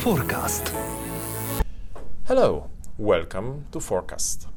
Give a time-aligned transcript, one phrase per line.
[0.00, 0.72] Forecast.
[2.24, 4.48] Hello, welcome to Forecast.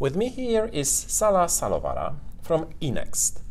[0.00, 3.42] With me here is Sala Salovara from Enext.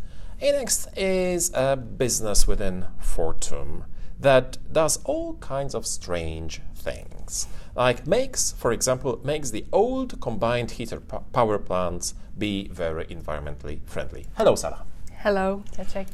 [0.42, 3.86] Enext is a business within Fortum
[4.20, 7.48] that does all kinds of strange things.
[7.76, 13.80] Like makes, for example, makes the old combined heater po- power plants be very environmentally
[13.86, 14.26] friendly.
[14.36, 14.86] Hello, Sala.
[15.20, 16.08] Hello, Jacek.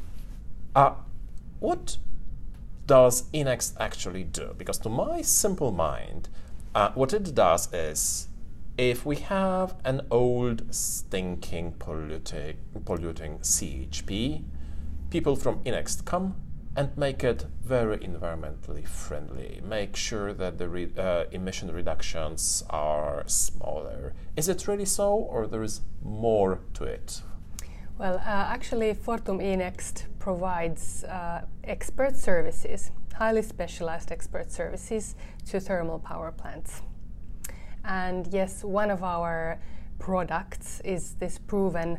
[0.76, 0.92] Uh,
[1.60, 1.98] what
[2.88, 4.56] does Enext actually do?
[4.58, 6.30] Because to my simple mind,
[6.74, 8.30] uh, what it does is
[8.78, 14.44] if we have an old stinking polluting, polluting CHP,
[15.10, 16.36] people from Enext come
[16.76, 19.60] and make it very environmentally friendly.
[19.68, 24.14] Make sure that the re- uh, emission reductions are smaller.
[24.36, 27.22] Is it really so, or there is more to it?
[27.98, 35.16] Well, uh, actually, Fortum Enext provides uh, expert services, highly specialized expert services
[35.48, 36.84] to thermal power plants.
[37.84, 39.60] And yes, one of our
[39.98, 41.98] products is this proven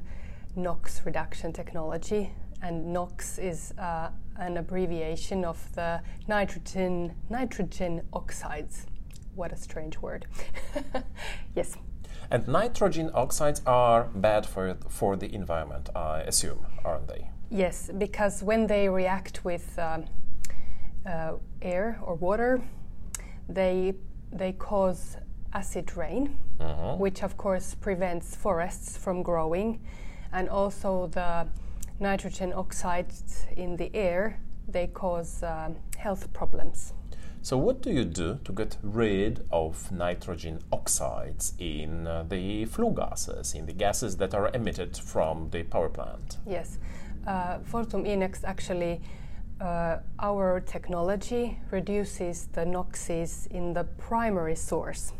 [0.54, 2.30] NOx reduction technology.
[2.62, 8.86] And NOx is uh, an abbreviation of the nitrogen nitrogen oxides.
[9.34, 10.26] What a strange word.
[11.56, 11.76] yes.
[12.30, 17.30] And nitrogen oxides are bad for, for the environment, I assume, aren't they?
[17.50, 20.04] Yes, because when they react with um,
[21.06, 21.32] uh,
[21.62, 22.60] air or water,
[23.48, 23.94] they
[24.30, 25.16] they cause
[25.54, 26.98] acid rain, Mhm.
[26.98, 29.80] which of course prevents forests from growing,
[30.32, 31.46] and also the
[31.98, 36.92] nitrogen oxides in the air they cause um, health problems.
[37.48, 42.92] So, what do you do to get rid of nitrogen oxides in uh, the flue
[42.94, 46.36] gases, in the gases that are emitted from the power plant?
[46.46, 46.76] Yes,
[47.26, 49.00] uh, Fortum Enext actually,
[49.62, 55.14] uh, our technology reduces the NOxes in the primary source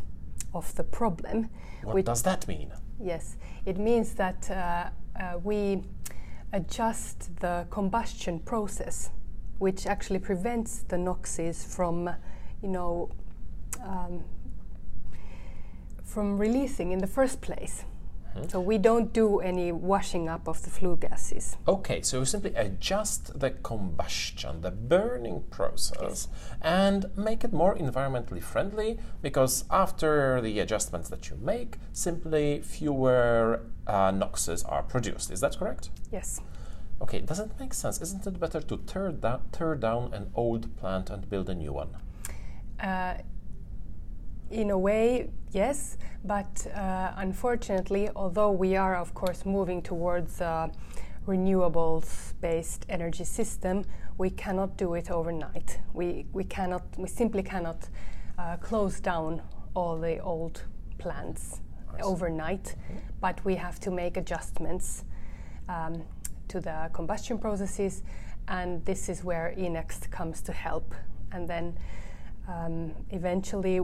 [0.53, 1.49] of the problem.
[1.81, 2.71] What does that mean?
[2.99, 4.89] Yes, it means that uh,
[5.19, 5.81] uh, we
[6.53, 9.09] adjust the combustion process,
[9.59, 12.09] which actually prevents the NOxes from,
[12.61, 13.11] you know,
[13.83, 14.23] um,
[16.03, 17.83] from releasing in the first place.
[18.47, 21.57] So we don't do any washing up of the flue gases.
[21.67, 26.27] Okay, so you simply adjust the combustion, the burning process,
[26.61, 33.61] and make it more environmentally friendly because after the adjustments that you make, simply fewer
[33.87, 35.31] uh, NOxes are produced.
[35.31, 35.89] Is that correct?
[36.11, 36.39] Yes.
[37.01, 38.01] Okay, does it make sense?
[38.01, 41.71] Isn't it better to tear, da- tear down an old plant and build a new
[41.71, 41.95] one?
[42.79, 43.15] Uh,
[44.51, 50.71] in a way, yes, but uh, unfortunately, although we are, of course, moving towards a
[51.27, 53.85] renewables based energy system,
[54.17, 55.79] we cannot do it overnight.
[55.93, 57.87] We, we, cannot, we simply cannot
[58.37, 59.41] uh, close down
[59.73, 60.63] all the old
[60.97, 61.61] plants
[62.01, 62.75] overnight,
[63.21, 65.03] but we have to make adjustments
[65.67, 66.03] um,
[66.49, 68.03] to the combustion processes,
[68.47, 70.93] and this is where Enext comes to help.
[71.31, 71.77] And then
[72.47, 73.81] um, eventually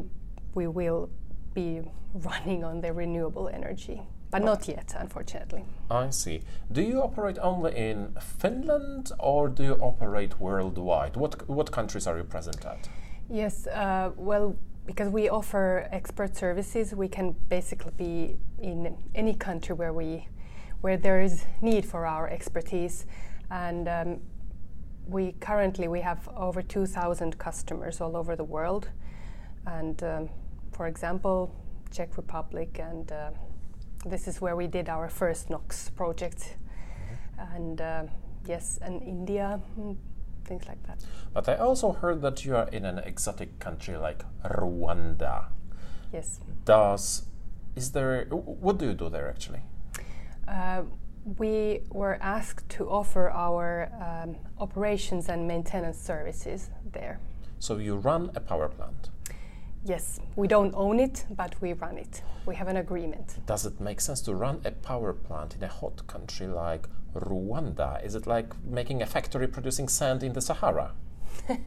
[0.54, 1.10] we will
[1.54, 1.82] be
[2.14, 5.66] running on the renewable energy, but not yet, unfortunately.
[5.90, 6.42] I see.
[6.72, 11.16] Do you operate only in Finland or do you operate worldwide?
[11.16, 12.90] What, what countries are you present at?
[13.30, 14.56] Yes, uh, well,
[14.86, 20.28] because we offer expert services, we can basically be in any country where we
[20.86, 23.08] where there is need for our expertise,
[23.50, 24.20] and um,
[25.08, 28.90] we currently we have over 2,000 customers all over the world,
[29.66, 30.30] and um,
[30.74, 31.52] for example,
[31.90, 33.32] Czech Republic, and uh,
[34.06, 36.56] this is where we did our first NOx project,
[37.56, 38.04] and uh,
[38.46, 39.98] yes, and India, mm,
[40.44, 41.04] things like that.
[41.34, 45.46] But I also heard that you are in an exotic country like Rwanda.
[46.14, 46.40] Yes.
[46.64, 47.24] Does
[47.76, 49.64] is there what do you do there actually?
[50.48, 50.84] Uh,
[51.38, 57.20] we were asked to offer our um, operations and maintenance services there.
[57.60, 59.10] So you run a power plant.
[59.84, 62.22] Yes, we don't own it, but we run it.
[62.46, 63.38] We have an agreement.
[63.46, 68.04] Does it make sense to run a power plant in a hot country like Rwanda?
[68.04, 70.92] Is it like making a factory producing sand in the Sahara?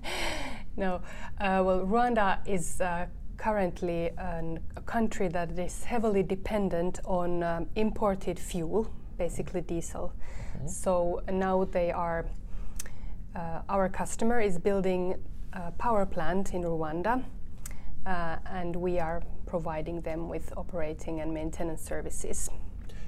[0.79, 1.01] No,
[1.41, 3.07] uh, well, Rwanda is uh,
[3.39, 10.13] currently an, a country that is heavily dependent on um, imported fuel, basically diesel.
[10.67, 12.27] So now they are,
[13.37, 15.15] uh, our customer is building
[15.53, 17.23] a power plant in Rwanda,
[18.07, 22.51] uh, and we are providing them with operating and maintenance services.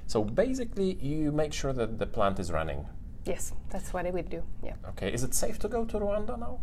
[0.07, 2.85] So basically, you make sure that the plant is running.
[3.25, 4.43] Yes, that's what I would do.
[4.63, 4.73] Yeah.
[4.89, 6.59] Okay, is it safe to go to Rwanda now?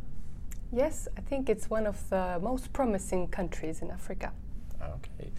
[0.73, 4.33] Yes, I think it's one of the most promising countries in Africa.
[4.83, 5.33] Okay.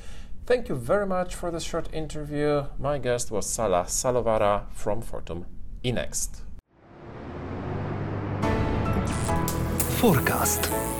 [0.45, 2.65] Thank you very much for this short interview.
[2.79, 5.45] My guest was Sala Salovara from Fortum
[5.83, 6.41] Enext.
[9.99, 10.98] Forecast.